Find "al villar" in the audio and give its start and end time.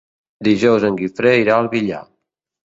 1.59-2.01